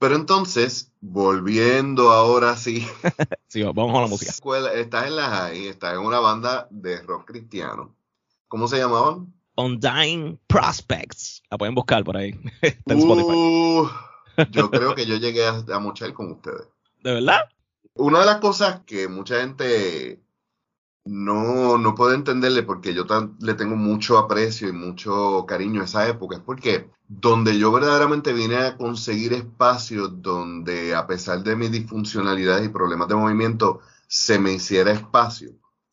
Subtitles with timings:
[0.00, 2.86] Pero entonces, volviendo ahora sí.
[3.48, 4.32] sí, vamos a la música.
[4.74, 7.94] estás en la high, estás en una banda de rock cristiano.
[8.48, 9.32] ¿Cómo se llamaban?
[9.56, 11.42] Undying Prospects.
[11.50, 12.32] La pueden buscar por ahí.
[12.86, 13.86] Uh,
[14.50, 16.66] yo creo que yo llegué a, a mochar con ustedes.
[17.02, 17.40] ¿De verdad?
[17.94, 20.20] una de las cosas que mucha gente
[21.04, 23.04] no, no puede entenderle porque yo
[23.40, 26.36] le tengo mucho aprecio y mucho cariño a esa época.
[26.36, 32.66] Es porque donde yo verdaderamente vine a conseguir espacios donde a pesar de mis disfuncionalidades
[32.66, 35.52] y problemas de movimiento se me hiciera espacio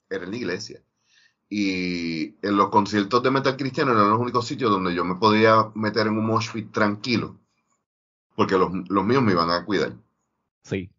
[0.09, 0.81] era en la iglesia.
[1.49, 5.71] Y en los conciertos de metal cristiano eran los únicos sitios donde yo me podía
[5.75, 7.39] meter en un mosh pit tranquilo
[8.37, 9.93] porque los, los míos me iban a cuidar.
[10.61, 10.91] Sí.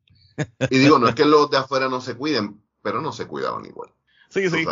[0.71, 3.65] Y digo, no es que los de afuera no se cuiden, pero no se cuidaban
[3.65, 3.91] igual.
[4.29, 4.67] Sí, sí.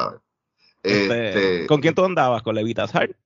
[0.82, 2.42] Este, este, ¿Con quién tú andabas?
[2.42, 3.16] ¿Con Levitas Heart?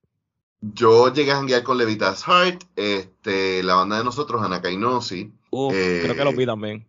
[0.63, 5.33] Yo llegué a janguear con Levitas Heart, este, la banda de nosotros, Ana Kainosi.
[5.51, 6.87] creo que los vi también.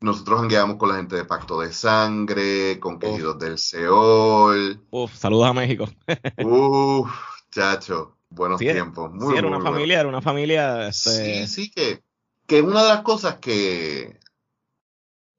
[0.00, 4.82] Nosotros jangueamos con la gente de Pacto de Sangre, con Queridos del Seol.
[4.90, 5.88] Uf, saludos a México.
[6.44, 7.10] Uf,
[7.50, 9.10] chacho, buenos tiempos.
[9.12, 10.88] Muy, sí, era una familia, era una familia.
[10.88, 11.46] Este...
[11.46, 12.02] Sí, sí, que,
[12.46, 14.18] que una de las cosas que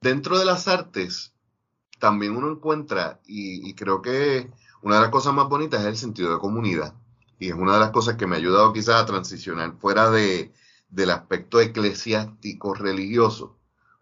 [0.01, 1.34] dentro de las artes
[1.99, 4.51] también uno encuentra, y, creo que
[4.81, 6.93] una de las cosas más bonitas es el sentido de comunidad.
[7.39, 10.53] Y es una de las cosas que me ha ayudado quizás a transicionar fuera de,
[10.89, 13.57] del aspecto eclesiástico religioso,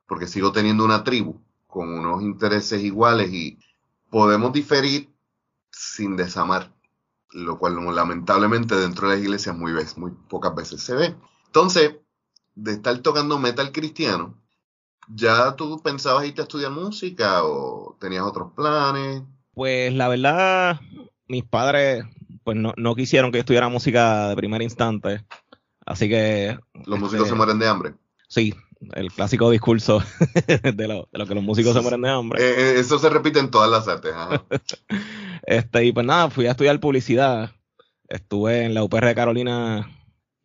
[0.07, 3.57] porque sigo teniendo una tribu con unos intereses iguales y
[4.09, 5.09] podemos diferir
[5.71, 6.71] sin desamar,
[7.31, 11.15] lo cual lamentablemente dentro de las iglesias muy, muy pocas veces se ve.
[11.47, 11.95] Entonces,
[12.55, 14.37] de estar tocando metal cristiano,
[15.07, 19.23] ¿Ya tú pensabas irte a estudiar música o tenías otros planes?
[19.53, 20.79] Pues la verdad,
[21.27, 22.05] mis padres
[22.43, 25.25] pues no, no quisieron que yo estudiara música de primer instante.
[25.85, 26.57] Así que...
[26.85, 27.93] ¿Los músicos se este, mueren de hambre?
[28.27, 28.53] Sí,
[28.93, 30.03] el clásico discurso
[30.47, 32.41] de lo, de lo que los músicos se mueren de hambre.
[32.41, 34.13] Eh, eh, eso se repite en todas las artes.
[35.43, 37.51] este, y pues nada, fui a estudiar publicidad.
[38.07, 39.89] Estuve en la UPR de Carolina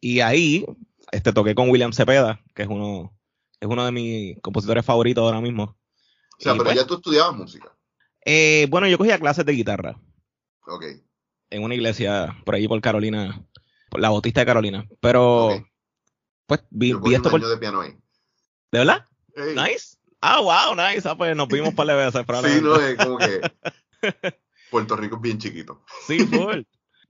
[0.01, 0.65] y ahí
[1.13, 3.13] este, toqué con William Cepeda, que es uno
[3.61, 5.65] es uno de mis compositores favoritos ahora mismo.
[5.65, 7.75] O sea, pero pues, ya tú estudiabas música.
[8.25, 10.01] Eh, bueno, yo cogía clases de guitarra.
[10.67, 10.85] Ok.
[11.51, 13.45] En una iglesia por ahí por Carolina,
[13.91, 14.87] por la Bautista de Carolina.
[15.01, 15.65] Pero,
[16.47, 17.41] pues vi, vi esto por.
[17.41, 17.97] de piano ahí.
[18.71, 19.07] ¿De verdad?
[19.35, 19.97] Nice.
[20.21, 21.09] Ah, wow, nice.
[21.09, 22.25] Ah, pues nos vimos para la veces.
[22.45, 23.41] sí, no, es como que.
[24.71, 25.83] Puerto Rico es bien chiquito.
[26.07, 26.63] Sí, full.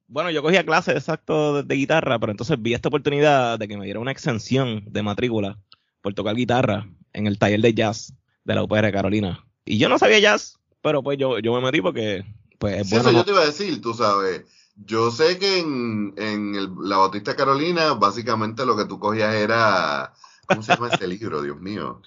[0.07, 3.85] bueno, yo cogía clases exacto de, guitarra, pero entonces vi esta oportunidad de que me
[3.85, 5.59] diera una exención de matrícula
[6.01, 8.15] por tocar guitarra en el taller de jazz
[8.45, 9.45] de la UPR de Carolina.
[9.65, 12.25] Y yo no sabía jazz, pero pues yo, yo me metí porque
[12.59, 13.09] pues es bueno.
[13.09, 14.45] Eso yo te iba a decir, tú sabes.
[14.77, 20.13] Yo sé que en, la Bautista Carolina, básicamente lo que tú cogías era.
[20.47, 22.01] ¿Cómo se llama ese libro, Dios mío?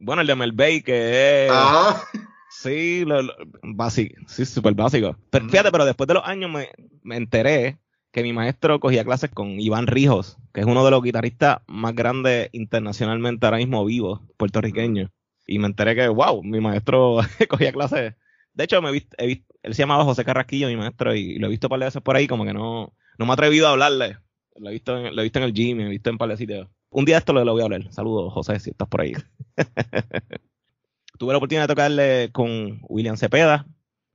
[0.00, 1.52] Bueno, el de Mel Bay, que es.
[1.52, 2.02] Ah.
[2.50, 3.20] Sí, lo,
[3.62, 5.16] básico, sí, súper básico.
[5.30, 6.70] Pero, fíjate, pero después de los años me,
[7.02, 7.78] me enteré
[8.16, 11.94] que mi maestro cogía clases con Iván Rijos, que es uno de los guitarristas más
[11.94, 15.10] grandes internacionalmente ahora mismo vivos, puertorriqueños.
[15.46, 17.18] Y me enteré que, wow, mi maestro
[17.50, 18.14] cogía clases.
[18.54, 21.66] De hecho, me he él se llamaba José Carrasquillo, mi maestro, y lo he visto
[21.66, 24.16] un par de veces por ahí, como que no, no me he atrevido a hablarle.
[24.56, 26.30] Lo he visto en, lo he visto en el gym, lo he visto en par
[26.30, 26.68] de sitios.
[26.88, 27.92] Un día esto lo voy a hablar.
[27.92, 29.12] Saludos, José, si estás por ahí.
[31.18, 33.66] Tuve la oportunidad de tocarle con William Cepeda,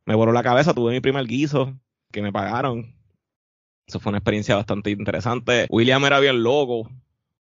[0.08, 1.80] me voló la cabeza, tuve mi primer guiso
[2.12, 2.96] que me pagaron.
[3.92, 5.68] Eso fue una experiencia bastante interesante.
[5.70, 6.90] William era bien loco,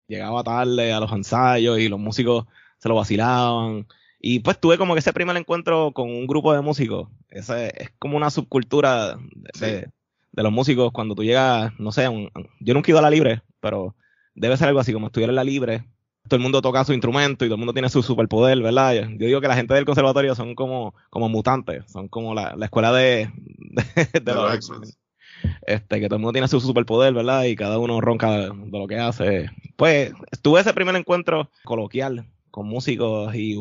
[0.09, 2.47] llegaba tarde a los ensayos y los músicos
[2.79, 3.87] se lo vacilaban.
[4.19, 7.11] Y pues tuve como que ese primer encuentro con un grupo de músicos.
[7.29, 9.19] Ese es como una subcultura
[9.61, 9.91] de,
[10.33, 12.05] los músicos cuando tú llegas, no sé,
[12.61, 13.95] yo nunca he ido a la libre, pero
[14.35, 15.85] debe ser algo así como estudiar en la libre.
[16.27, 18.95] Todo el mundo toca su instrumento y todo el mundo tiene su superpoder, ¿verdad?
[18.95, 22.93] Yo digo que la gente del conservatorio son como, como mutantes, son como la, escuela
[22.95, 23.31] de,
[24.23, 24.55] de, los
[25.67, 27.45] este, que todo el mundo tiene su superpoder, ¿verdad?
[27.45, 29.51] Y cada uno ronca de, lo que hace.
[29.77, 33.57] Pues tuve ese primer encuentro coloquial con músicos y,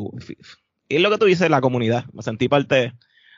[0.88, 2.04] y lo que tú dices, la comunidad.
[2.12, 2.94] Me sentí parte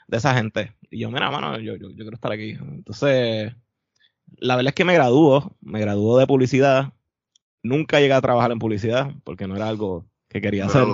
[0.09, 0.75] de esa gente.
[0.91, 2.50] Y yo, mira, mano, yo, yo, quiero estar aquí.
[2.50, 3.55] Entonces,
[4.37, 6.93] la verdad es que me graduó, me graduó de publicidad.
[7.62, 10.85] Nunca llegué a trabajar en publicidad porque no era algo que quería hacer.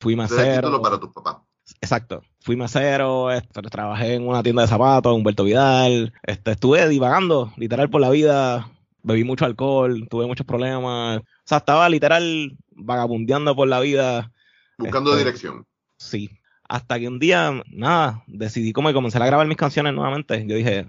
[0.00, 0.80] Fui mesero.
[0.80, 1.36] para tus papás.
[1.80, 2.22] Exacto.
[2.42, 6.12] Fui mesero, este, trabajé en una tienda de zapatos, Humberto Vidal.
[6.24, 8.68] Este, estuve divagando, literal, por la vida.
[9.04, 11.18] Bebí mucho alcohol, tuve muchos problemas.
[11.18, 14.32] O sea, estaba literal vagabundeando por la vida.
[14.76, 15.66] Buscando este, dirección.
[15.98, 16.30] Sí.
[16.68, 20.44] Hasta que un día, nada, decidí como comenzar a grabar mis canciones nuevamente.
[20.44, 20.88] Yo dije,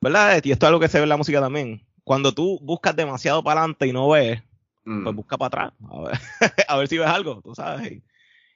[0.00, 0.40] ¿verdad?
[0.42, 1.86] Y esto es algo que se ve en la música también.
[2.02, 4.42] Cuando tú buscas demasiado para adelante y no ves,
[4.84, 5.04] mm.
[5.04, 5.72] pues busca para atrás.
[5.88, 6.18] A ver,
[6.68, 8.02] a ver si ves algo, tú sabes.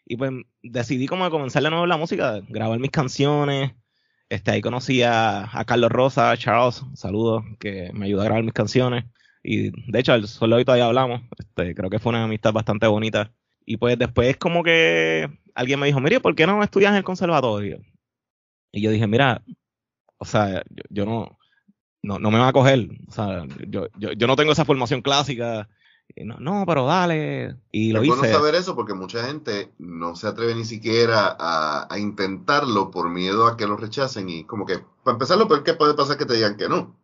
[0.07, 3.73] Y pues decidí como comenzar de nuevo la música, grabar mis canciones.
[4.29, 9.05] Este, ahí conocí a, Carlos Rosa, Charles, saludos, que me ayudó a grabar mis canciones.
[9.43, 11.23] Y de hecho, solo hoy todavía hablamos.
[11.39, 13.33] Este, creo que fue una amistad bastante bonita.
[13.67, 17.05] Y pues después como que alguien me dijo, mire, ¿por qué no estudias en el
[17.05, 17.81] conservatorio?
[18.73, 19.43] Y yo dije, mira,
[20.19, 21.39] o sea, yo, no,
[22.03, 22.89] no, no, me va a coger.
[23.09, 25.69] O sea, yo, yo, yo no tengo esa formación clásica
[26.25, 27.57] no, no, pero dale.
[27.73, 28.17] Y lo es hice.
[28.17, 33.47] bueno saber eso porque mucha gente no se atreve ni siquiera a, intentarlo por miedo
[33.47, 34.29] a que lo rechacen.
[34.29, 36.69] Y como que, para empezar, lo peor que puede pasar es que te digan que
[36.69, 36.97] no.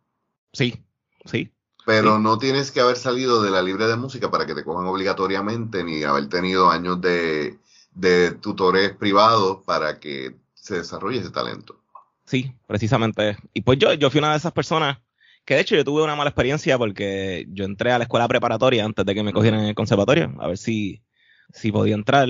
[0.53, 0.83] Sí,
[1.25, 1.51] sí.
[1.85, 4.85] Pero no tienes que haber salido de la libre de música para que te cojan
[4.85, 7.57] obligatoriamente, ni haber tenido años de,
[7.93, 11.81] de tutores privados para que se desarrolle ese talento.
[12.25, 13.35] Sí, precisamente.
[13.53, 14.99] Y pues yo, yo fui una de esas personas
[15.45, 18.85] que de hecho yo tuve una mala experiencia porque yo entré a la escuela preparatoria
[18.85, 21.03] antes de que me cogieran en el conservatorio, a ver si,
[21.51, 22.27] si podía entrar.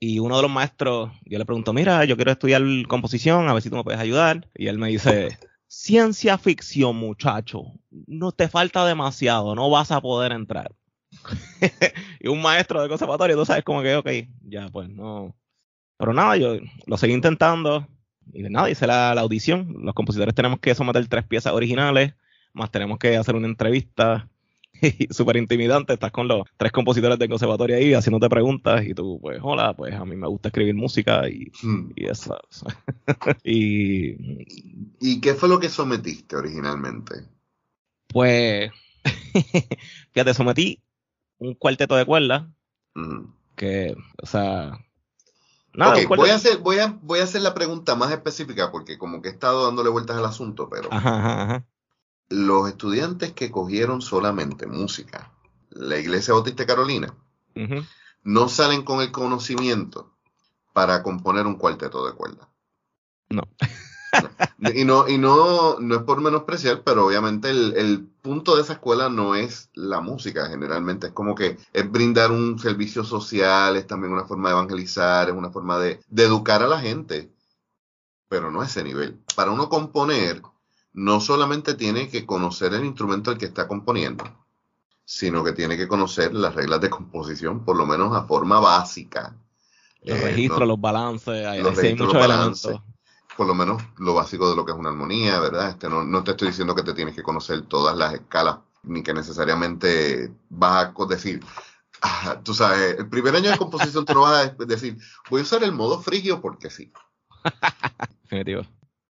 [0.00, 3.62] Y uno de los maestros, yo le pregunto, mira, yo quiero estudiar composición, a ver
[3.62, 4.48] si tú me puedes ayudar.
[4.54, 10.32] Y él me dice, ciencia ficción, muchacho, no te falta demasiado, no vas a poder
[10.32, 10.72] entrar.
[12.20, 14.08] y un maestro de conservatorio, tú sabes, como que, ok,
[14.42, 15.34] ya, pues no.
[15.96, 17.88] Pero nada, yo lo seguí intentando.
[18.32, 19.74] Y nada, hice la, la audición.
[19.80, 22.14] Los compositores tenemos que someter tres piezas originales
[22.58, 24.28] más tenemos que hacer una entrevista
[25.10, 29.38] súper intimidante, estás con los tres compositores del conservatorio ahí haciéndote preguntas y tú, pues,
[29.42, 31.92] hola, pues a mí me gusta escribir música y, hmm.
[31.96, 32.38] y eso.
[33.44, 34.16] y,
[35.00, 37.26] ¿Y qué fue lo que sometiste originalmente?
[38.08, 38.70] Pues,
[40.12, 40.82] fíjate, sometí
[41.38, 42.46] un cuarteto de cuerdas
[42.94, 43.24] hmm.
[43.56, 44.78] que, o sea...
[45.74, 49.22] Nada, voy, a hacer, voy, a, voy a hacer la pregunta más específica porque como
[49.22, 50.88] que he estado dándole vueltas al asunto, pero...
[50.92, 51.66] Ajá, ajá
[52.28, 55.32] los estudiantes que cogieron solamente música,
[55.70, 57.14] la Iglesia Bautista Carolina,
[58.22, 60.14] no salen con el conocimiento
[60.72, 62.48] para componer un cuarteto de cuerda.
[63.30, 63.42] No.
[64.74, 69.08] Y no, y no, no es por menospreciar, pero obviamente el, punto de esa escuela
[69.08, 74.12] no es la música, generalmente es como que es brindar un servicio social, es también
[74.12, 77.32] una forma de evangelizar, es una forma de, de educar a la gente,
[78.28, 79.18] pero no a ese nivel.
[79.34, 80.42] Para uno componer,
[80.98, 84.24] no solamente tiene que conocer el instrumento al que está componiendo,
[85.04, 89.36] sino que tiene que conocer las reglas de composición, por lo menos a forma básica.
[90.02, 92.80] Los eh, registros, los balances, hay, muchos elementos.
[93.36, 95.70] Por lo menos lo básico de lo que es una armonía, ¿verdad?
[95.70, 99.14] Este, no, te estoy diciendo que te tienes que conocer todas las escalas, ni que
[99.14, 101.44] necesariamente vas a decir,
[102.02, 104.98] ah, tú sabes, el primer año de composición tú no vas a decir,
[105.30, 106.92] voy a usar el modo frigio porque sí.
[108.24, 108.62] Definitivo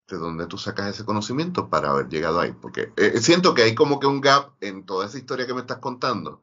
[0.07, 2.53] de dónde tú sacas ese conocimiento para haber llegado ahí.
[2.59, 5.61] Porque eh, siento que hay como que un gap en toda esa historia que me
[5.61, 6.41] estás contando,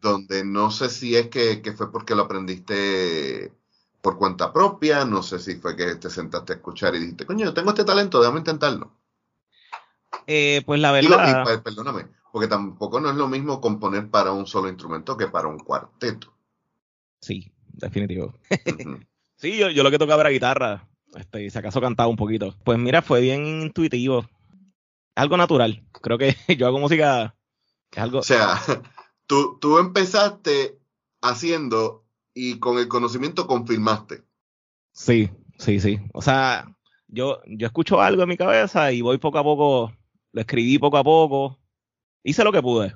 [0.00, 3.52] donde no sé si es que, fue porque lo aprendiste
[4.00, 7.44] por cuenta propia, no sé si fue que te sentaste a escuchar y dijiste, coño,
[7.44, 8.92] yo tengo este talento, déjame intentarlo.
[10.26, 11.62] Eh, pues la verdad.
[11.62, 15.58] Perdóname, porque tampoco no es lo mismo componer para un solo instrumento que para un
[15.58, 16.32] cuarteto.
[17.20, 18.34] Sí, definitivo.
[19.36, 22.54] sí, yo, yo lo que tocaba era guitarra este, y si acaso cantaba un poquito.
[22.64, 24.28] Pues mira, fue bien intuitivo.
[25.14, 25.84] Algo natural.
[25.92, 27.34] Creo que yo hago música
[27.90, 28.18] que es algo.
[28.18, 28.60] O sea,
[29.26, 30.78] tú, tú empezaste
[31.22, 32.04] haciendo
[32.34, 34.22] y con el conocimiento confirmaste.
[34.92, 36.00] Sí, sí, sí.
[36.12, 36.76] O sea,
[37.08, 39.92] yo, yo escucho algo en mi cabeza y voy poco a poco,
[40.32, 41.58] lo escribí poco a poco,
[42.22, 42.94] hice lo que pude.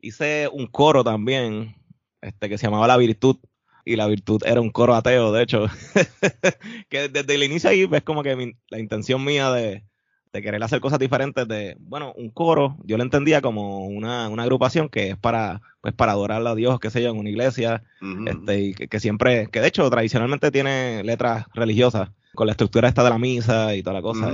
[0.00, 1.74] Hice un coro también,
[2.20, 3.38] este, que se llamaba La Virtud,
[3.86, 5.66] y La Virtud era un coro ateo, de hecho,
[6.90, 9.84] que desde el inicio ahí ves como que la intención mía de,
[10.32, 14.42] de querer hacer cosas diferentes de, bueno, un coro, yo lo entendía como una, una,
[14.42, 17.84] agrupación que es para, pues para adorar a Dios, qué sé yo, en una iglesia,
[18.26, 23.04] este, y que, siempre, que de hecho tradicionalmente tiene letras religiosas, con la estructura esta
[23.04, 24.30] de la misa y toda la cosa.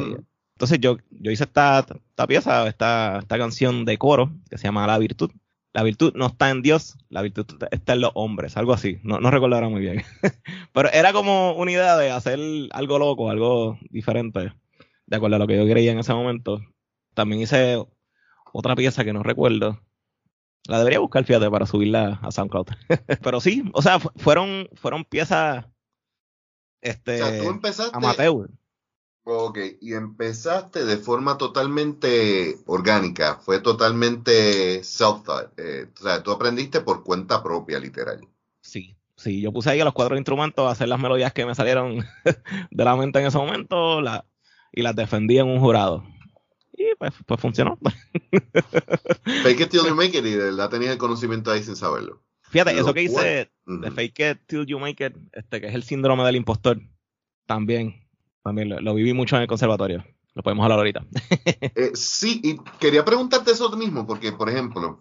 [0.55, 4.87] entonces yo, yo hice esta, esta pieza, esta, esta canción de coro, que se llama
[4.87, 5.31] La Virtud.
[5.73, 9.21] La virtud no está en Dios, la virtud está en los hombres, algo así, no,
[9.21, 10.03] no recuerdo ahora muy bien.
[10.73, 12.39] Pero era como una idea de hacer
[12.73, 14.53] algo loco, algo diferente
[15.07, 16.61] de acuerdo a lo que yo creía en ese momento.
[17.15, 17.83] También hice
[18.53, 19.81] otra pieza que no recuerdo.
[20.69, 22.67] La debería buscar, fíjate, para subirla a SoundCloud.
[23.23, 25.67] Pero sí, o sea, fueron, fueron piezas
[26.83, 28.51] este, o sea, tú empezaste, amateur.
[29.25, 35.53] Ok, y empezaste de forma totalmente orgánica, fue totalmente self-thought.
[35.59, 38.21] Eh, o sea, tú aprendiste por cuenta propia, literal.
[38.61, 41.55] Sí, sí, yo puse ahí a los cuatro instrumentos a hacer las melodías que me
[41.55, 42.05] salieron
[42.71, 44.01] de la mente en ese momento.
[44.01, 44.25] La,
[44.73, 46.05] y las defendí en un jurado.
[46.73, 47.79] Y pues, pues funcionó.
[49.43, 52.23] fake it till you make it y de verdad tenía el conocimiento ahí sin saberlo.
[52.51, 55.85] Fíjate, eso que hice de fake it till you make it, este, que es el
[55.85, 56.83] síndrome del impostor,
[57.47, 58.02] también,
[58.43, 60.05] también lo, viví mucho en el conservatorio.
[60.35, 61.05] Lo podemos hablar ahorita.
[61.75, 65.01] Eh, sí, y quería preguntarte eso mismo, porque, por ejemplo,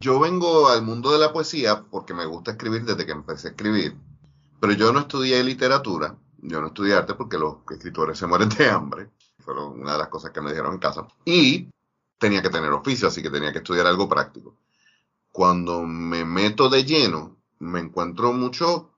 [0.00, 3.50] yo vengo al mundo de la poesía porque me gusta escribir desde que empecé a
[3.52, 3.96] escribir,
[4.60, 8.68] pero yo no estudié literatura yo no estudié arte porque los escritores se mueren de
[8.68, 9.10] hambre.
[9.38, 11.06] Fueron una de las cosas que me dijeron en casa.
[11.24, 11.68] Y
[12.18, 14.58] tenía que tener oficio, así que tenía que estudiar algo práctico.
[15.30, 18.90] Cuando me meto de lleno, me encuentro mucho,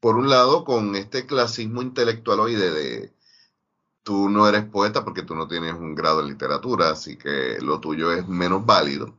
[0.00, 3.12] por un lado, con este clasismo intelectual hoy de, de
[4.02, 7.80] tú no eres poeta porque tú no tienes un grado en literatura, así que lo
[7.80, 9.14] tuyo es menos válido.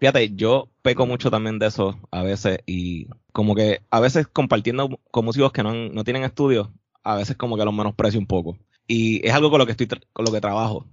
[0.00, 4.98] Fíjate, yo peco mucho también de eso a veces y como que a veces compartiendo
[5.12, 6.70] con músicos que no, no tienen estudios,
[7.04, 8.58] a veces como que los menosprecio un poco.
[8.88, 10.88] Y es algo con lo que estoy con lo que trabajo.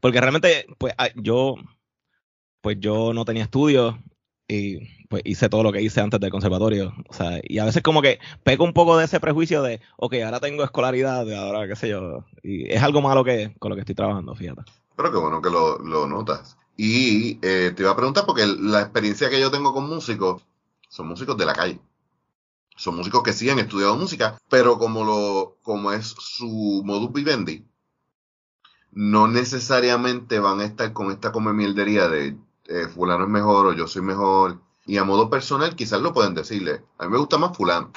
[0.00, 1.56] Porque realmente, pues ah, yo,
[2.62, 3.96] pues yo no tenía estudios
[4.48, 4.78] y
[5.14, 6.92] pues hice todo lo que hice antes del conservatorio.
[7.08, 10.14] O sea, y a veces como que peco un poco de ese prejuicio de, ok,
[10.24, 12.24] ahora tengo escolaridad, ahora qué sé yo.
[12.42, 14.62] Y es algo malo que con lo que estoy trabajando, fíjate.
[14.96, 16.56] Pero qué bueno que lo, lo notas.
[16.76, 20.42] Y eh, te iba a preguntar, porque la experiencia que yo tengo con músicos,
[20.88, 21.78] son músicos de la calle
[22.76, 27.64] son músicos que sí han estudiado música, pero como, lo, como es su modus vivendi,
[28.90, 33.72] no necesariamente van a estar con esta come mieldería de eh, fulano es mejor o
[33.72, 34.60] yo soy mejor.
[34.86, 37.92] Y a modo personal quizás lo pueden decirle, a mí me gusta más fulano.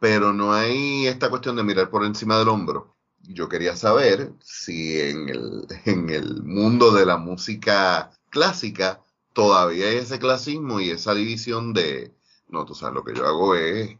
[0.00, 2.96] Pero no hay esta cuestión de mirar por encima del hombro.
[3.22, 9.02] Yo quería saber si en el, en el mundo de la música clásica
[9.32, 12.14] todavía hay ese clasismo y esa división de,
[12.48, 13.96] no, tú sabes, lo que yo hago es,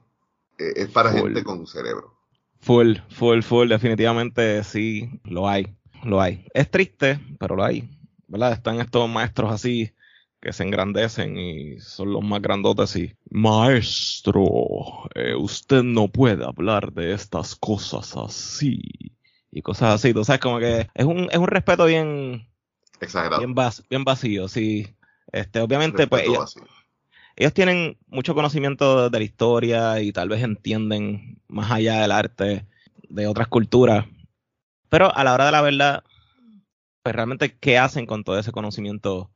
[0.57, 2.15] es para gente con cerebro.
[2.61, 6.47] Full, full, full, definitivamente sí, lo hay, lo hay.
[6.55, 7.89] Es triste, pero lo hay,
[8.27, 8.53] ¿verdad?
[8.53, 9.93] Están estos maestros así
[10.47, 14.45] que se engrandecen y son los más grandotes y maestro,
[15.17, 18.81] eh, usted no puede hablar de estas cosas así
[19.51, 20.15] y cosas así.
[20.15, 22.49] Tú sabes, como que es un, es un respeto bien
[23.01, 23.57] exagerado, bien,
[23.91, 24.87] bien vacío, sí.
[25.33, 26.23] Este, obviamente, pues
[27.35, 32.69] ellos tienen mucho conocimiento de la historia y tal vez entienden más allá del arte
[33.09, 34.07] de otras culturas.
[34.91, 36.05] Pero a la hora de la verdad,
[37.03, 39.33] pues realmente, ¿qué hacen con todo ese conocimiento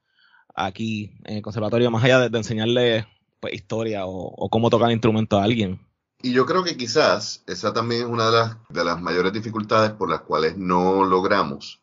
[0.55, 3.07] aquí en el conservatorio, más allá de, enseñarle
[3.41, 5.81] pues, historia o, cómo tocar el instrumento a alguien?
[6.23, 9.93] Y yo creo que quizás esa también es una de las, de las mayores dificultades
[9.93, 11.81] por las cuales no logramos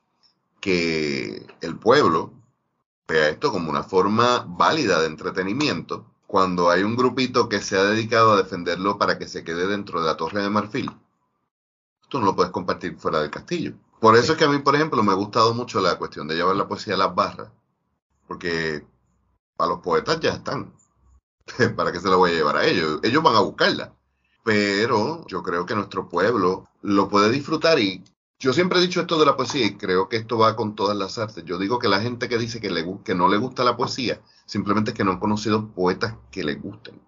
[0.60, 2.34] que el pueblo
[3.08, 7.84] vea esto como una forma válida de entretenimiento cuando hay un grupito que se ha
[7.84, 10.92] dedicado a defenderlo para que se quede dentro de la Torre de Marfil.
[12.10, 13.74] Tú no lo puedes compartir fuera del castillo.
[14.00, 16.36] Por eso es que a mí, por ejemplo, me ha gustado mucho la cuestión de
[16.36, 17.50] llevar la poesía a las barras.
[18.28, 18.86] Porque
[19.58, 20.74] a los poetas ya están.
[21.76, 23.00] ¿Para qué se la voy a llevar a ellos?
[23.04, 23.94] Ellos van a buscarla.
[24.44, 28.04] Pero yo creo que nuestro pueblo lo puede disfrutar y
[28.40, 30.96] yo siempre he dicho esto de la poesía y creo que esto va con todas
[30.96, 31.44] las artes.
[31.44, 34.22] Yo digo que la gente que dice que, le, que no le gusta la poesía,
[34.46, 37.02] simplemente es que no han conocido poetas que le gusten.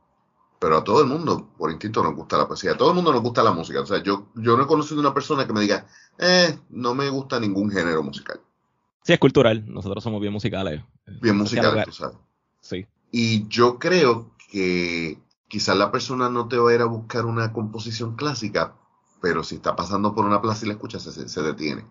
[0.59, 2.71] Pero a todo el mundo, por instinto, nos gusta la poesía.
[2.71, 3.79] A todo el mundo nos gusta la música.
[3.79, 7.09] O sea, yo, yo no he conocido una persona que me diga, eh, no me
[7.09, 8.41] gusta ningún género musical.
[9.03, 9.63] Sí, es cultural.
[9.67, 10.81] Nosotros somos bien musicales.
[11.21, 12.17] Bien musicales, tú sabes.
[12.61, 12.85] Sí.
[13.11, 17.53] Y yo creo que quizás la persona no te va a ir a buscar una
[17.53, 18.75] composición clásica
[19.21, 21.83] pero si está pasando por una plaza y la escuchas, se, detiene.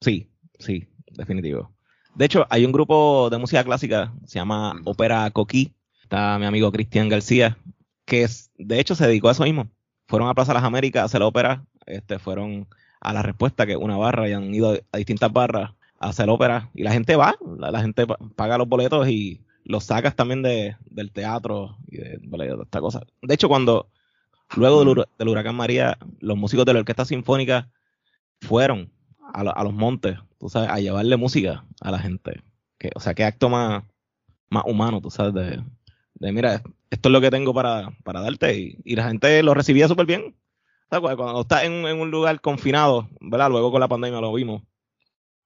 [0.00, 1.72] Sí, sí, definitivo.
[2.14, 6.72] De hecho, hay un grupo de música clásica, se llama Ópera Coquí, está mi amigo
[6.72, 7.58] Cristian García,
[8.04, 9.68] que es, de hecho se dedicó a eso mismo.
[10.06, 12.66] Fueron a Plaza Las Américas a hacer la ópera, este, fueron
[13.00, 16.28] a la respuesta, que es una barra, y han ido a distintas barras a hacer
[16.30, 20.76] ópera, y la gente va, la, gente paga los boletos y los sacas también de,
[20.86, 23.02] del teatro y de, de esta cosa.
[23.22, 23.88] De hecho, cuando
[24.56, 27.68] Luego del, huracán María, los músicos de la Orquesta Sinfónica
[28.40, 28.90] fueron
[29.34, 32.42] a, los montes, tú sabes, a llevarle música a la gente.
[32.78, 33.84] Que, o sea, qué acto más,
[34.48, 38.78] más humano, tú sabes, de, mira, esto es lo que tengo para, para darte.
[38.84, 40.34] Y, la gente lo recibía súper bien.
[40.88, 43.50] Cuando estás en, un lugar confinado, ¿verdad?
[43.50, 44.62] Luego con la pandemia lo vimos.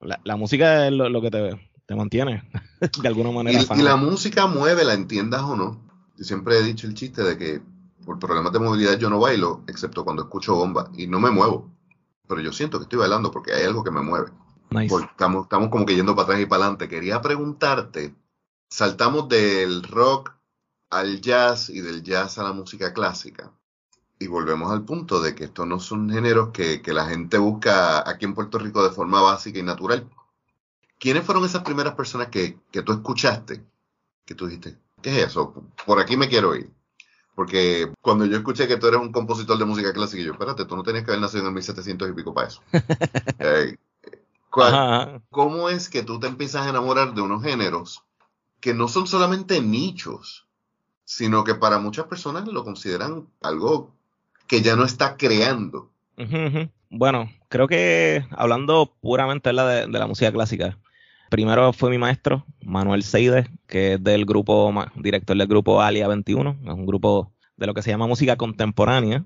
[0.02, 2.48] La, música es lo, que te, te, mantiene,
[3.02, 3.60] de alguna manera.
[3.60, 5.80] Y, y, la música mueve, la entiendas o no.
[6.16, 7.62] Yo siempre he dicho el chiste de que
[8.04, 11.70] por problemas de movilidad yo no bailo, excepto cuando escucho bomba y no me muevo.
[12.26, 14.30] Pero yo siento que estoy bailando porque hay algo que me mueve.
[14.70, 16.88] Estamos, estamos como que yendo para atrás y para adelante.
[16.88, 18.14] Quería preguntarte,
[18.70, 20.34] saltamos del rock
[20.90, 23.52] al jazz y del jazz a la música clásica.
[24.22, 28.08] Y volvemos al punto de que estos no son géneros que, que la gente busca
[28.08, 30.08] aquí en Puerto Rico de forma básica y natural.
[30.98, 33.64] ¿Quiénes fueron esas primeras personas que, que tú escuchaste?
[34.24, 35.52] Que tú dijiste, ¿qué es eso?
[35.84, 36.70] Por aquí me quiero ir.
[37.34, 40.76] Porque cuando yo escuché que tú eres un compositor de música clásica, yo, espérate, tú
[40.76, 42.62] no tenías que haber nacido en el 1700 y pico para eso.
[43.40, 43.76] Eh,
[45.30, 48.04] ¿Cómo es que tú te empiezas a enamorar de unos géneros
[48.60, 50.46] que no son solamente nichos,
[51.04, 53.96] sino que para muchas personas lo consideran algo
[54.52, 55.90] que ya no está creando?
[56.90, 60.78] Bueno, creo que hablando puramente de la, de la música clásica,
[61.30, 66.58] primero fue mi maestro, Manuel Seide, que es del grupo, director del grupo Alia 21,
[66.66, 69.24] es un grupo de lo que se llama música contemporánea,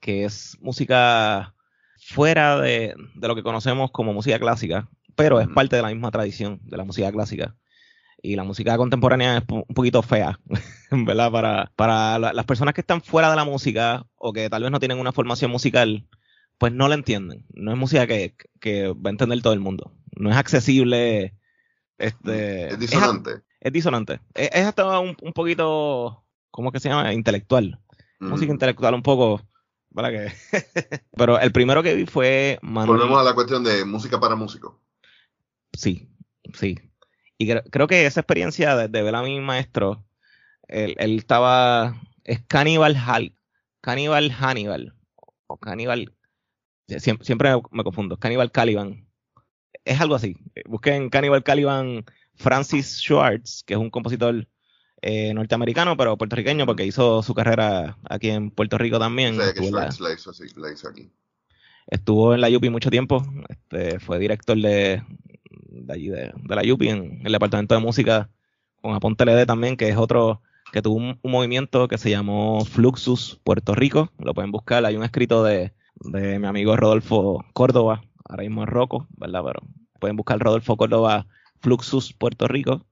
[0.00, 1.54] que es música
[1.98, 6.58] fuera de, lo que conocemos como música clásica, pero es parte de la misma tradición
[6.62, 7.54] de la música clásica.
[8.24, 10.40] Y la música contemporánea es un poquito fea,
[10.90, 11.30] ¿verdad?
[11.30, 14.80] Para, para las personas que están fuera de la música o que tal vez no
[14.80, 16.06] tienen una formación musical,
[16.56, 17.44] pues no la entienden.
[17.52, 21.34] No es música que, que va a entender todo el mundo no es accesible.
[21.98, 23.42] Este, es disonante.
[23.60, 24.20] Es, disonante.
[24.34, 27.12] Es, hasta un, poquito, ¿cómo que se llama?
[27.12, 27.80] Intelectual.
[28.20, 29.42] Música intelectual un poco.
[29.94, 30.32] ¿Para que
[31.16, 32.98] Pero el primero que vi fue Manuel.
[32.98, 34.74] Volvemos a la cuestión de música para músicos.
[35.72, 36.08] Sí,
[36.52, 36.78] sí.
[37.38, 40.04] Y creo, que esa experiencia de, ver a mi maestro,
[40.68, 42.00] él, estaba.
[42.24, 43.34] Es Cannibal Hal,
[43.80, 44.94] Cannibal Hannibal.
[45.46, 46.12] O Cannibal.
[46.86, 48.16] Siempre, siempre me confundo.
[48.18, 49.06] Cannibal Caliban
[49.84, 50.36] es algo así.
[50.66, 54.46] Busquen Cannibal Caliban Francis Schwartz, que es un compositor
[55.02, 59.38] eh, norteamericano, pero puertorriqueño, porque hizo su carrera aquí en Puerto Rico también.
[59.40, 61.10] estuvo, la, hizo aquí.
[61.86, 65.02] estuvo en la UPI mucho tiempo, este, fue director de,
[65.82, 68.30] de allí, de, la UPI, en el departamento de música,
[68.80, 73.40] con Aponte LD también, que es otro que tuvo un, movimiento que se llamó Fluxus
[73.44, 78.42] Puerto Rico, lo pueden buscar, hay un escrito de, de mi amigo Rodolfo Córdoba, ahora
[78.42, 79.42] mismo es Rocco, ¿verdad?
[79.44, 79.60] Pero
[80.00, 81.26] pueden buscar Rodolfo Córdoba
[81.60, 82.84] Fluxus Puerto Rico.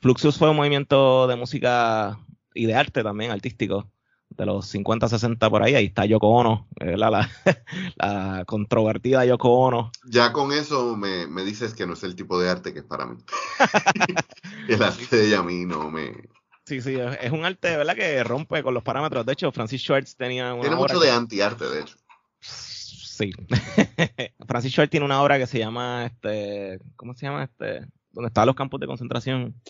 [0.00, 2.18] Fluxus fue un movimiento de música
[2.54, 3.88] y de arte también, artístico,
[4.36, 5.74] de los 50, 60 por ahí.
[5.74, 7.10] Ahí está Yoko Ono, la,
[7.96, 9.92] la, controvertida Yoko Ono.
[10.04, 13.06] Ya con eso me, dices que no es el tipo de arte que es para
[13.06, 13.16] mí.
[14.68, 16.12] el arte de ella a mí no me...
[16.64, 17.96] Sí, sí, es un arte, ¿verdad?
[17.96, 19.26] Que rompe con los parámetros.
[19.26, 21.96] De hecho, Francis Schwartz tenía Tiene mucho de anti-arte, de hecho.
[22.40, 23.32] Sí.
[24.48, 27.44] Francis Short tiene una obra que se llama, este, ¿cómo se llama?
[27.44, 29.60] Este, donde estaban los campos de concentración.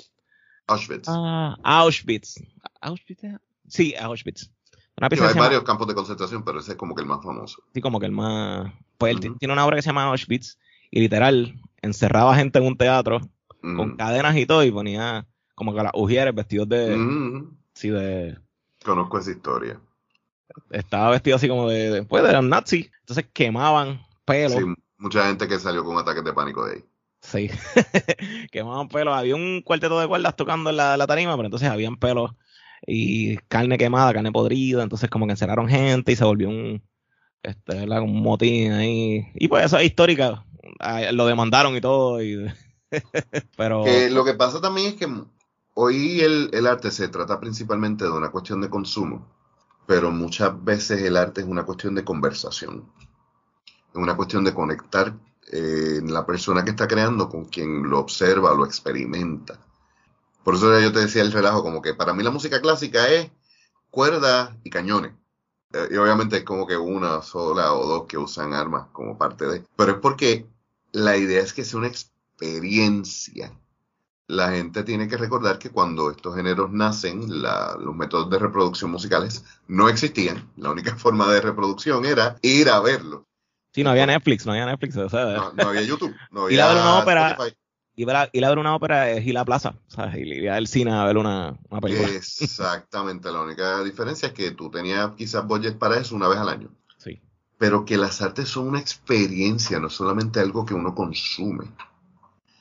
[0.67, 1.09] Auschwitz.
[1.09, 2.41] Ah, Auschwitz.
[2.81, 3.23] ¿Auschwitz?
[3.69, 4.51] Sí, Auschwitz.
[5.01, 7.63] hay varios campos de concentración, pero ese es como que el más famoso.
[7.75, 8.73] Sí, como que el más...
[8.99, 10.59] Pues él tiene una obra que se llama Auschwitz
[10.91, 13.21] y literal encerraba gente en un teatro
[13.61, 17.45] con cadenas y todo y ponía como que las ujieres vestidos de...
[17.75, 18.39] Sí, de...
[18.85, 19.81] Conozco esa historia
[20.71, 22.91] estaba vestido así como de, después de los nazis.
[23.01, 24.59] Entonces quemaban pelo.
[24.59, 24.65] Sí,
[24.99, 26.85] mucha gente que salió con ataques de pánico de ahí.
[27.21, 27.51] Sí,
[28.51, 29.15] quemaban pelo.
[29.15, 32.33] Había un cuarteto de cuerdas tocando en la, tarima, pero entonces habían pelos
[32.87, 34.83] y carne quemada, carne podrida.
[34.83, 36.83] Entonces como que encerraron gente y se volvió un,
[37.43, 39.29] este, un motín ahí.
[39.35, 40.45] Y pues eso es histórica.
[41.13, 42.23] Lo demandaron y todo.
[42.23, 42.47] Y,
[43.57, 43.85] pero...
[44.11, 45.09] lo que pasa también es que
[45.75, 49.33] hoy el, el arte se trata principalmente de una cuestión de consumo
[49.87, 52.91] pero muchas veces el arte es una cuestión de conversación,
[53.67, 55.13] es una cuestión de conectar
[55.51, 59.59] eh, la persona que está creando con quien lo observa, lo experimenta.
[60.45, 63.31] Por eso yo te decía el relajo, como que para mí la música clásica es
[63.91, 65.13] cuerdas y cañones.
[65.75, 69.47] eh, y obviamente es como que una sola o dos que usan armas como parte
[69.47, 70.47] de, pero es porque
[70.93, 73.53] la idea es que sea una experiencia.
[74.29, 79.45] La gente tiene que recordar que cuando estos géneros nacen, los métodos de reproducción musicales
[79.69, 80.51] no existían.
[80.57, 83.27] La única forma de reproducción era ir a verlo.
[83.75, 84.97] Sí, no había Netflix, no había Netflix.
[84.97, 87.37] O sea, no, había YouTube, no había una ópera,
[87.97, 90.17] ir a, ver una ópera es ir a la plaza, ¿sabes?
[90.17, 92.09] Ir al cine a ver una, una película.
[92.09, 96.49] Exactamente, la única diferencia es que tú tenías quizás budget para eso una vez al
[96.49, 96.71] año.
[96.99, 97.21] Sí.
[97.59, 101.67] Pero que las artes son una experiencia, no solamente algo que uno consume.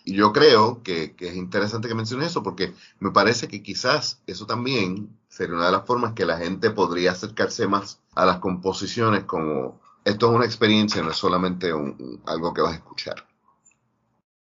[0.03, 4.21] Y yo creo que, que es interesante que menciones eso porque me parece que quizás
[4.25, 8.39] eso también sería una de las formas que la gente podría acercarse más a las
[8.39, 13.27] composiciones como esto es una experiencia, no es solamente un, algo que vas a escuchar.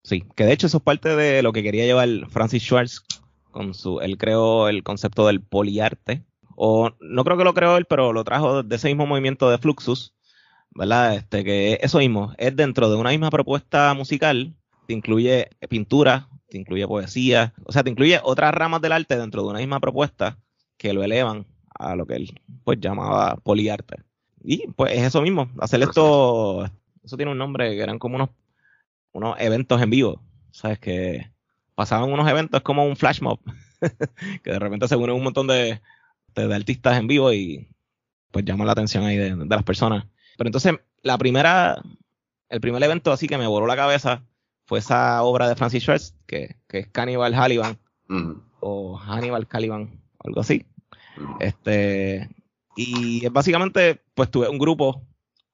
[0.03, 3.03] Sí, que de hecho eso es parte de lo que quería llevar Francis Schwartz
[3.51, 6.23] con su, él creó el concepto del poliarte,
[6.55, 9.57] o no creo que lo creó él, pero lo trajo de ese mismo movimiento de
[9.57, 10.13] Fluxus,
[10.71, 11.15] ¿verdad?
[11.15, 14.53] Este, que eso mismo, es dentro de una misma propuesta musical,
[14.87, 19.43] te incluye pintura, te incluye poesía, o sea, te incluye otras ramas del arte dentro
[19.43, 20.37] de una misma propuesta
[20.77, 24.03] que lo elevan a lo que él pues llamaba poliarte.
[24.43, 26.65] Y pues es eso mismo, hacer esto,
[27.03, 28.29] eso tiene un nombre que eran como unos
[29.11, 30.79] unos eventos en vivo, ¿sabes?
[30.79, 31.31] Que
[31.75, 33.39] pasaban unos eventos como un flash mob,
[34.43, 35.81] que de repente se unen un montón de,
[36.35, 37.67] artistas en vivo y
[38.31, 40.05] pues llama la atención ahí de, las personas.
[40.37, 41.81] Pero entonces, la primera,
[42.49, 44.23] el primer evento así que me voló la cabeza
[44.65, 47.77] fue esa obra de Francis Schwartz, que, que es Cannibal Haliban,
[48.59, 50.65] o Hannibal Caliban, algo así.
[51.39, 52.29] Este,
[52.75, 55.01] y es básicamente, pues tuve un grupo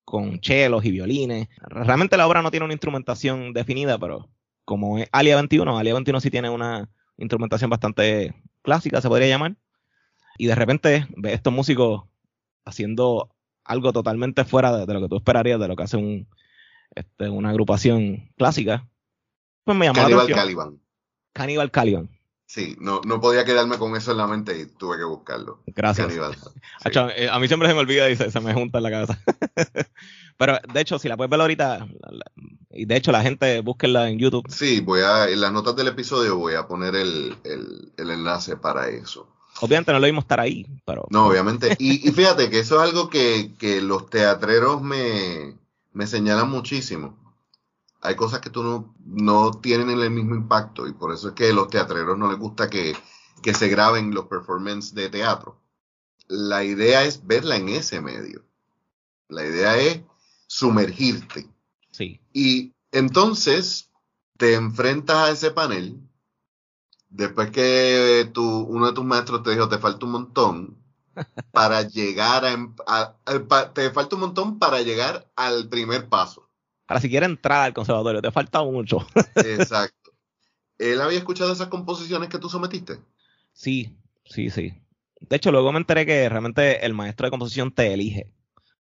[0.06, 1.50] con chelos y violines.
[1.68, 4.30] Realmente la obra no tiene una instrumentación definida, pero
[4.64, 9.56] como es Alia 21, Alia 21 sí tiene una instrumentación bastante clásica, se podría llamar.
[10.38, 12.04] Y de repente ve estos músicos
[12.66, 16.28] haciendo algo totalmente fuera de, lo que tú esperarías, de lo que hace un,
[16.94, 18.88] este, una agrupación clásica.
[19.64, 20.82] Pues me llamó Cannibal Caliban.
[21.34, 22.10] Cannibal Caliban.
[22.48, 25.62] Sí, no, no podía quedarme con eso en la mente y tuve que buscarlo.
[25.68, 26.14] Gracias.
[27.16, 29.20] Eh, a mí siempre se me olvida y se, me junta en la cabeza.
[30.38, 31.88] Pero de hecho, si la puedes ver ahorita,
[32.70, 34.46] y de hecho la gente búsquenla en YouTube.
[34.50, 37.36] Sí, voy a, en las notas del episodio voy a poner el,
[37.98, 39.28] enlace para eso.
[39.62, 41.08] Obviamente no lo vimos estar ahí, pero...
[41.10, 41.76] No, obviamente.
[41.80, 45.56] Y, fíjate que eso es algo que, que los teatreros me,
[45.94, 47.25] me señalan muchísimo
[48.06, 51.50] hay cosas que tú no, no tienen el mismo impacto y por eso es que
[51.50, 52.96] a los teatreros no les gusta que,
[53.54, 55.62] se graben los performances de teatro.
[56.28, 58.44] La idea es verla en ese medio.
[59.28, 60.02] La idea es
[60.48, 61.48] sumergirte.
[61.92, 62.20] Sí.
[62.34, 63.92] Y entonces
[64.38, 66.00] te enfrentas a ese panel.
[67.10, 70.78] Después que tu, uno de tus maestros te dijo, te falta un montón
[71.52, 76.45] para llegar a, a, te falta un montón para llegar al primer paso
[76.86, 79.06] para si quieres entrar al conservatorio, te falta mucho.
[79.36, 80.12] Exacto.
[80.78, 83.00] ¿Él había escuchado esas composiciones que tú sometiste?
[83.54, 84.74] Sí, sí, sí.
[85.22, 88.32] De hecho, luego me enteré que realmente el maestro de composición te elige.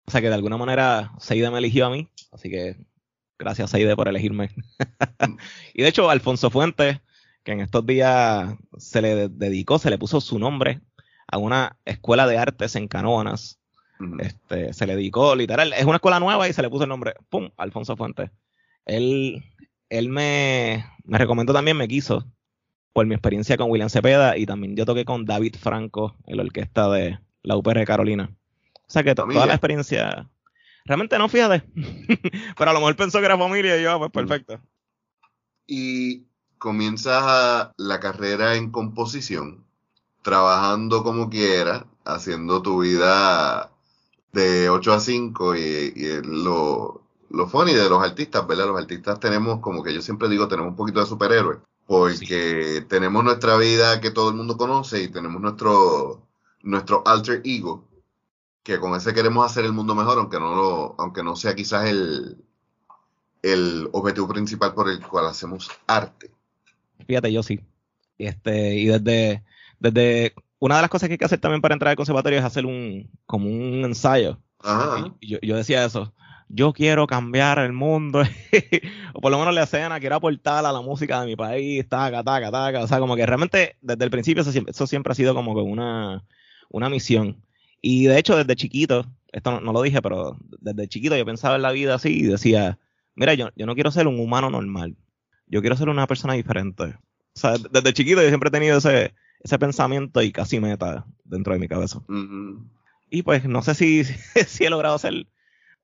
[0.06, 2.10] O sea que de alguna manera Seide me eligió a mí.
[2.32, 2.78] Así que
[3.38, 4.50] gracias Seide por elegirme.
[5.74, 7.00] y de hecho, Alfonso Fuentes,
[7.44, 10.82] que en estos días se le dedicó, se le puso su nombre
[11.28, 13.61] a una escuela de artes en Canoanas
[14.20, 17.16] este, se le dedicó, literal, es una escuela nueva y se le puso el nombre,
[17.30, 17.50] ¡pum!
[17.58, 18.32] Alfonso Fuentes.
[18.86, 19.44] Él,
[19.90, 22.26] él me, me recomendó también, me quiso,
[22.94, 26.44] por mi experiencia con William Cepeda y también yo toqué con David Franco en la
[26.44, 28.30] orquesta de la UPR de Carolina.
[28.74, 30.30] O sea que toda la experiencia,
[30.86, 31.64] realmente no, fíjate,
[32.58, 34.60] pero a lo mejor pensó que era familia y yo, pues perfecto.
[35.66, 36.26] Y
[36.58, 39.66] comienzas la carrera en composición,
[40.22, 43.71] trabajando como quiera, haciendo tu vida
[44.32, 48.68] de 8 a 5 y, lo, lo funny de los artistas, ¿verdad?
[48.68, 53.24] Los artistas tenemos, como que yo siempre digo, tenemos un poquito de superhéroe, porque tenemos
[53.24, 56.28] nuestra vida que todo el mundo conoce y tenemos nuestro,
[56.62, 57.86] nuestro alter ego,
[58.64, 61.90] que con ese queremos hacer el mundo mejor, aunque no, lo, aunque no sea quizás
[61.90, 62.38] el,
[63.42, 66.32] el objetivo principal por el cual hacemos arte.
[67.08, 67.60] Fíjate, yo sí.
[68.18, 69.44] Este, y desde,
[69.80, 72.46] desde una de las cosas que hay que hacer también para entrar al conservatorio es
[72.46, 74.40] hacer un, como un ensayo.
[75.20, 76.14] Yo, yo, decía eso.
[76.50, 78.22] Yo quiero cambiar el mundo,
[79.14, 82.24] o por lo menos la escena, quiero aportar a la música de mi país, taca,
[82.24, 82.84] taca, taca.
[82.84, 85.62] O sea, como que realmente desde el principio eso, eso siempre ha sido como que
[85.62, 86.24] una,
[86.70, 87.44] una misión.
[87.82, 91.64] Y de hecho, desde chiquito, esto no, lo dije, pero desde chiquito yo pensaba en
[91.64, 92.78] la vida así y decía,
[93.16, 94.96] mira, yo, yo no quiero ser un humano normal,
[95.48, 96.84] yo quiero ser una persona diferente.
[96.84, 101.54] O sea, desde chiquito yo siempre he tenido ese, ese pensamiento y casi meta dentro
[101.54, 102.02] de mi cabeza.
[103.10, 104.04] Y pues no sé si,
[104.48, 105.28] si he logrado ser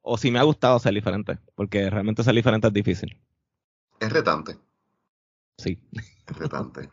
[0.01, 3.19] o si me ha gustado ser diferente, porque realmente ser diferente es difícil.
[3.99, 4.57] Es retante.
[5.57, 5.79] Sí.
[6.27, 6.89] Es retante.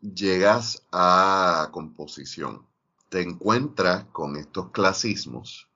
[0.00, 2.66] Llegas a composición.
[3.08, 5.68] Te encuentras con estos clasismos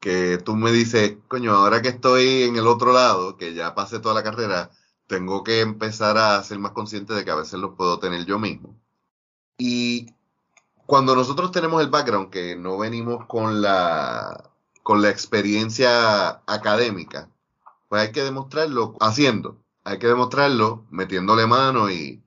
[0.00, 4.00] que tú me dices, coño, ahora que estoy en el otro lado, que ya pasé
[4.00, 4.70] toda la carrera,
[5.10, 8.38] tengo que empezar a ser más consciente de que a veces los puedo tener yo
[8.38, 8.80] mismo.
[9.58, 10.14] Y
[10.86, 14.50] cuando nosotros tenemos el background, que no venimos con la,
[14.84, 17.28] con la experiencia académica,
[17.88, 22.22] pues hay que demostrarlo haciendo, hay que demostrarlo metiéndole mano y,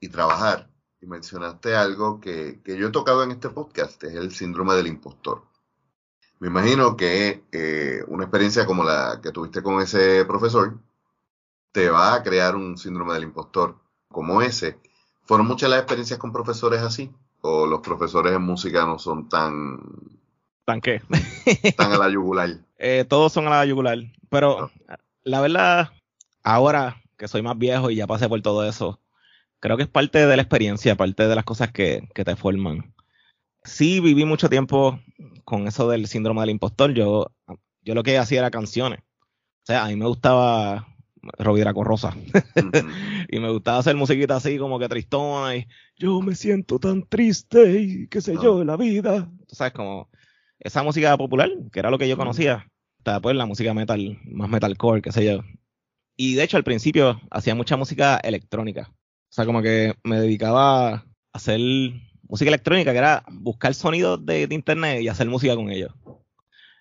[0.00, 0.70] y trabajar.
[1.02, 4.86] Y mencionaste algo que, que, yo he tocado en este podcast, es el síndrome del
[4.86, 5.44] impostor.
[6.40, 10.78] Me imagino que eh, una experiencia como la que tuviste con ese profesor
[11.74, 13.76] te va a crear un síndrome del impostor
[14.08, 14.78] como ese.
[15.24, 17.10] ¿Fueron muchas las experiencias con profesores así?
[17.40, 19.80] ¿O los profesores en música no son tan...
[20.64, 21.02] ¿Tan qué?
[21.76, 22.48] tan a la yugular.
[22.78, 23.98] Eh, todos son a la yugular.
[24.30, 24.98] Pero ah.
[25.24, 25.90] la verdad,
[26.44, 29.00] ahora que soy más viejo y ya pasé por todo eso,
[29.58, 32.94] creo que es parte de la experiencia, parte de las cosas que, que te forman.
[33.64, 35.00] Sí viví mucho tiempo
[35.44, 36.94] con eso del síndrome del impostor.
[36.94, 37.32] Yo,
[37.82, 39.00] yo lo que hacía era canciones.
[39.00, 40.93] O sea, a mí me gustaba
[41.38, 42.16] Robbie Draco Rosa.
[43.28, 47.80] y me gustaba hacer musiquita así como que tristona y yo me siento tan triste
[47.80, 49.30] y qué sé yo de la vida.
[49.46, 50.08] Tú sabes, como
[50.58, 52.70] esa música popular, que era lo que yo conocía.
[52.98, 55.42] Estaba pues la música metal, más metalcore, qué sé yo.
[56.16, 58.90] Y de hecho al principio hacía mucha música electrónica.
[58.90, 61.60] O sea, como que me dedicaba a hacer
[62.28, 65.92] música electrónica, que era buscar sonidos de, internet y hacer música con ellos.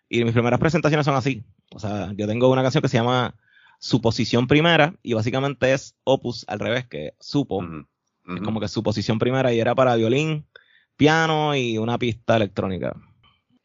[0.07, 1.43] Y mis primeras presentaciones son así.
[1.71, 3.35] O sea, yo tengo una canción que se llama
[3.83, 7.61] Suposición Primera y básicamente es Opus al revés, que supo.
[8.33, 10.47] Es como que su posición primera y era para violín,
[10.95, 12.95] piano y una pista electrónica.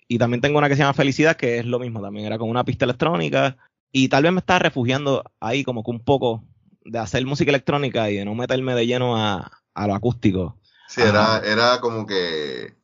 [0.08, 2.50] Y también tengo una que se llama Felicidad, que es lo mismo, también era con
[2.50, 3.58] una pista electrónica.
[3.92, 6.42] Y tal vez me estaba refugiando ahí como que un poco
[6.84, 10.58] de hacer música electrónica y de no meterme de lleno a, a lo acústico.
[10.88, 12.74] Sí, era, era como que eh,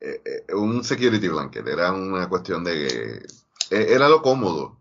[0.00, 3.24] eh, un security blanket, era una cuestión de...
[3.70, 4.76] Eh, era lo cómodo.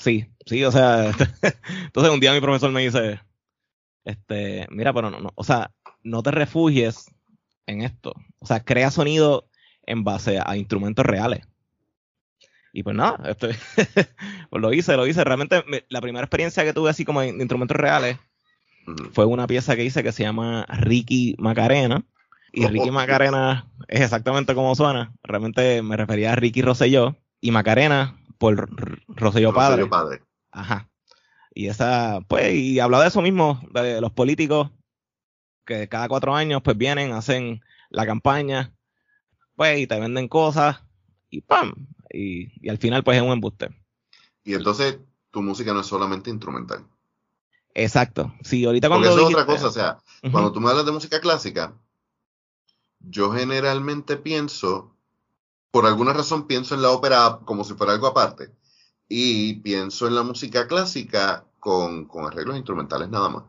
[0.00, 1.10] Sí, sí, o sea,
[1.84, 3.20] entonces un día mi profesor me dice,
[4.04, 7.06] este, mira, pero no, no, o sea, no te refugies
[7.66, 8.14] en esto.
[8.38, 9.48] O sea, crea sonido
[9.84, 11.46] en base a instrumentos reales.
[12.72, 13.48] Y pues nada, este,
[14.50, 15.22] pues lo hice, lo hice.
[15.22, 18.16] Realmente la primera experiencia que tuve así como en instrumentos reales
[19.12, 22.04] fue una pieza que hice que se llama Ricky Macarena.
[22.52, 25.12] Y Ricky Macarena es exactamente como suena.
[25.22, 28.70] Realmente me refería a Ricky Rosselló y Macarena por
[29.06, 29.86] Rosselló Padre.
[29.86, 30.22] Padre.
[30.50, 30.88] Ajá.
[31.54, 34.70] Y esa, pues, y hablaba de eso mismo, de los políticos
[35.66, 38.72] que cada cuatro años pues vienen, hacen la campaña,
[39.54, 40.80] pues, y te venden cosas,
[41.28, 41.86] y ¡pam!
[42.12, 43.68] Y, y al final pues es un embuste.
[44.42, 44.98] Y entonces
[45.30, 46.86] tu música no es solamente instrumental.
[47.74, 48.34] Exacto.
[48.42, 49.08] Sí, ahorita cuando.
[49.08, 49.98] Porque eso es otra cosa, o sea,
[50.32, 51.74] cuando tú me hablas de música clásica,
[53.00, 54.96] yo generalmente pienso,
[55.70, 58.50] por alguna razón pienso en la ópera como si fuera algo aparte,
[59.08, 63.44] y pienso en la música clásica con, con arreglos instrumentales nada más.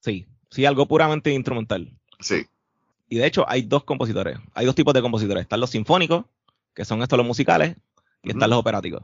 [0.00, 1.92] Sí, sí, algo puramente instrumental.
[2.20, 2.46] Sí.
[3.08, 5.42] Y de hecho hay dos compositores, hay dos tipos de compositores.
[5.42, 6.24] Están los sinfónicos,
[6.74, 7.76] que son estos los musicales,
[8.22, 9.02] y están los operáticos.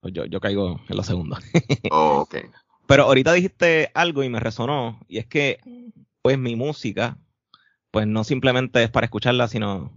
[0.00, 1.40] Pues yo, yo caigo en la segunda.
[1.90, 2.36] oh, ok.
[2.86, 5.58] Pero ahorita dijiste algo y me resonó, y es que,
[6.22, 7.18] pues, mi música,
[7.90, 9.92] pues no simplemente es para escucharla, sino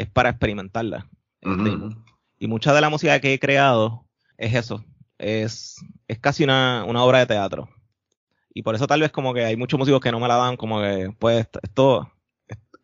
[0.00, 1.08] es para experimentarla.
[2.38, 4.06] Y mucha de la música que he creado
[4.38, 4.84] es eso,
[5.18, 5.76] es,
[6.08, 7.68] es casi una, una, obra de teatro.
[8.54, 10.56] Y por eso tal vez como que hay muchos músicos que no me la dan,
[10.56, 12.10] como que, pues, esto,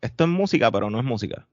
[0.00, 1.48] esto es música, pero no es música.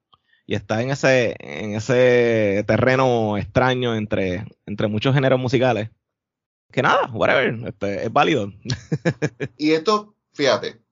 [0.45, 5.89] Y está en ese, en ese terreno extraño entre, entre muchos géneros musicales
[6.73, 8.52] que nada, whatever, este, es válido.
[9.58, 10.83] y esto, fíjate,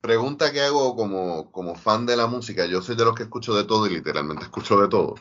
[0.00, 3.54] pregunta que hago como, como fan de la música, yo soy de los que escucho
[3.54, 5.14] de todo y literalmente escucho de todo,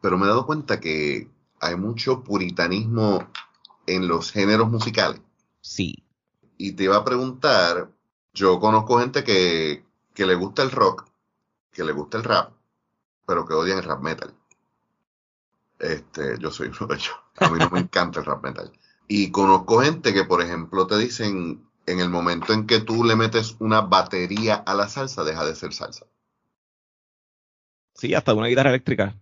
[0.00, 1.28] pero me he dado cuenta que
[1.60, 3.26] hay mucho puritanismo
[3.86, 5.20] en los géneros musicales.
[5.60, 6.04] Sí.
[6.56, 7.90] Y te iba a preguntar,
[8.32, 9.84] yo conozco gente que,
[10.14, 11.06] que le gusta el rock,
[11.72, 12.52] que le gusta el rap,
[13.26, 14.34] pero que odian el rap metal.
[15.78, 17.16] Este, yo soy uno de ellos.
[17.36, 18.72] A mí no me encanta el rap metal.
[19.08, 23.16] Y conozco gente que, por ejemplo, te dicen, en el momento en que tú le
[23.16, 26.06] metes una batería a la salsa, deja de ser salsa.
[27.94, 29.16] Sí, hasta una guitarra eléctrica.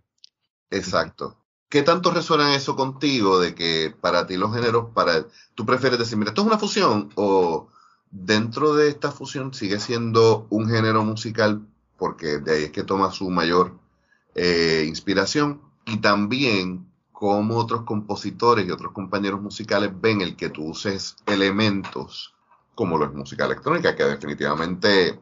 [0.69, 1.37] Exacto.
[1.69, 6.17] ¿Qué tanto resuena eso contigo de que para ti los géneros, para tú prefieres decir,
[6.17, 7.67] mira, esto es una fusión o
[8.11, 11.65] dentro de esta fusión sigue siendo un género musical
[11.97, 13.77] porque de ahí es que toma su mayor
[14.35, 20.65] eh, inspiración, y también cómo otros compositores y otros compañeros musicales ven el que tú
[20.65, 22.32] uses elementos
[22.75, 25.19] como lo es música electrónica, que definitivamente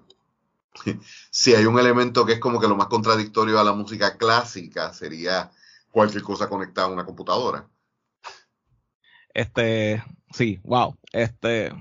[1.32, 4.94] si hay un elemento que es como que lo más contradictorio a la música clásica
[4.94, 5.52] sería
[5.92, 7.68] cualquier cosa conectada a una computadora.
[9.34, 10.98] Este, sí, wow.
[11.12, 11.72] Este,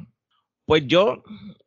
[0.65, 1.23] pues yo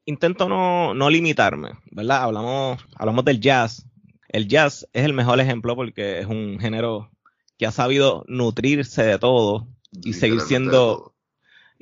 [0.05, 2.23] intento no, no limitarme, ¿verdad?
[2.23, 3.85] Hablamos, hablamos del jazz.
[4.29, 7.11] El jazz es el mejor ejemplo porque es un género
[7.57, 11.12] que ha sabido nutrirse de todo y seguir siendo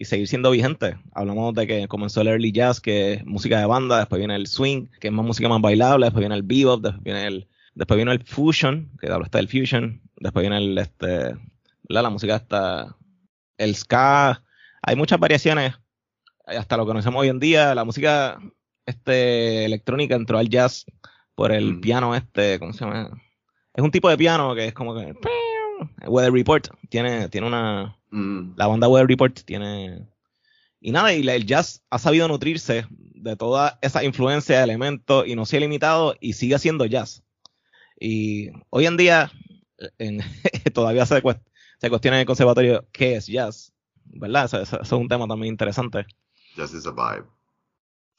[0.02, 0.98] y seguir siendo vigente.
[1.14, 4.48] Hablamos de que comenzó el early jazz, que es música de banda, después viene el
[4.48, 7.98] swing, que es más música más bailable, después viene el bebop, después viene el después
[7.98, 11.36] viene el fusion, que hablo está del fusion, después viene el este
[11.84, 12.98] la, la música está
[13.60, 14.44] el ska,
[14.82, 15.76] hay muchas variaciones
[16.48, 18.40] hasta lo que conocemos hoy en día, la música
[18.88, 20.86] este electrónica entró al jazz
[21.36, 21.82] por el mm.
[21.82, 23.22] piano este, ¿cómo se llama?
[23.76, 25.14] Es un tipo de piano que es como que
[26.08, 27.98] Weather Report tiene, tiene una.
[28.12, 28.54] Mm.
[28.58, 30.08] La banda Weather Report tiene.
[30.80, 35.36] Y nada, y el jazz ha sabido nutrirse de toda esa influencia de elementos y
[35.36, 37.24] no se ha limitado y sigue siendo jazz.
[38.00, 39.32] Y hoy en día
[40.74, 41.22] todavía se,
[41.80, 43.74] se, cuestiona en el conservatorio qué es jazz,
[44.06, 44.46] ¿verdad?
[44.46, 46.06] Eso, es un tema también interesante.
[46.56, 47.28] Jazz is a vibe.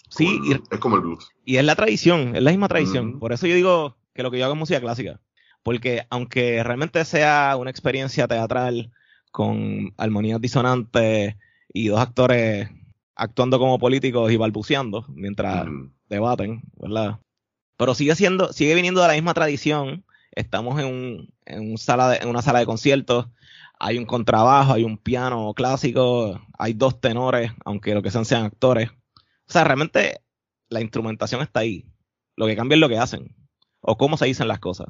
[0.08, 1.30] Sí, es como el blues.
[1.44, 3.18] Y es la tradición, es la misma tradición.
[3.18, 5.20] Por eso yo digo que lo que yo hago es música clásica
[5.62, 8.92] porque aunque realmente sea una experiencia teatral
[9.32, 11.34] con armonías disonantes
[11.72, 12.70] y dos actores
[13.16, 15.66] actuando como políticos y balbuceando mientras
[16.08, 17.18] debaten, ¿verdad?
[17.76, 20.04] Pero sigue siendo, sigue viniendo de la misma tradición.
[20.30, 23.26] Estamos en, un, sala en una sala de conciertos,
[23.80, 28.44] hay un contrabajo, hay un piano clásico, hay dos tenores, aunque lo que sean sean
[28.44, 28.90] actores.
[28.90, 30.20] O sea, realmente
[30.68, 31.84] la instrumentación está ahí.
[32.36, 33.34] Lo que cambia es lo que hacen
[33.80, 34.88] o cómo se dicen las cosas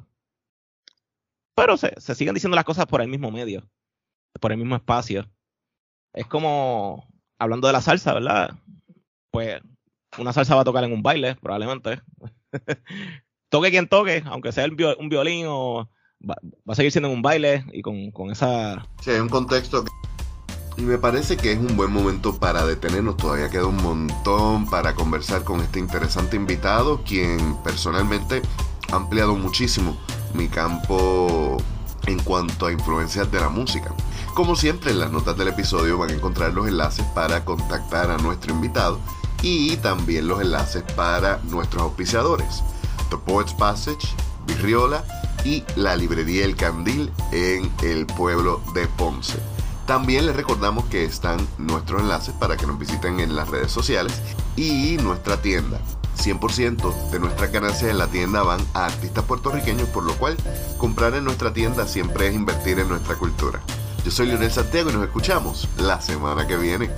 [1.55, 3.69] pero se, siguen diciendo las cosas por el mismo medio,
[4.41, 5.29] por el mismo espacio.
[6.13, 7.07] Es como,
[7.39, 8.51] hablando de la salsa, ¿verdad?
[9.31, 9.61] Pues
[10.19, 12.03] una salsa va a tocar en un baile, probablemente.
[13.49, 14.67] toque quien toque, aunque sea
[14.99, 15.89] un violín o
[16.29, 18.87] va, a seguir siendo en un baile y con, con esa...
[19.01, 19.85] Sí, hay un contexto
[20.77, 23.17] Y me parece que es un buen momento para detenernos.
[23.17, 28.43] Todavía queda un montón para conversar con este interesante invitado, quien personalmente
[28.91, 29.97] ha ampliado muchísimo
[30.35, 31.59] mi campo
[32.07, 33.95] en cuanto a influencias de la música.
[34.35, 38.19] Como siempre, en las notas del episodio van a encontrar los enlaces para contactar a
[38.19, 38.99] nuestro invitado
[39.43, 42.63] y también los enlaces para nuestros auspiciadores,
[43.11, 44.09] The Poets Passage,
[44.47, 45.05] Virriola
[45.45, 49.39] y la librería El Candil en el pueblo de Ponce.
[49.87, 54.21] También les recordamos que están nuestros enlaces para que nos visiten en las redes sociales
[54.57, 55.81] y nuestra tienda
[56.17, 60.37] 100% de nuestras ganancias en la tienda van a artistas puertorriqueños, por lo cual
[60.79, 63.61] comprar en nuestra tienda siempre es invertir en nuestra cultura.
[64.05, 66.91] Yo soy Leonel Santiago y nos escuchamos la semana que viene.